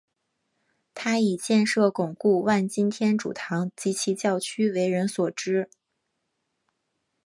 [0.95, 5.69] 他以建设巩固万金天主堂及其教区为人所知。